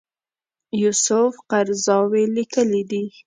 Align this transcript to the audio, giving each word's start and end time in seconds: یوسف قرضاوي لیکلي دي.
یوسف 0.81 1.33
قرضاوي 1.51 2.23
لیکلي 2.35 2.83
دي. 2.89 3.03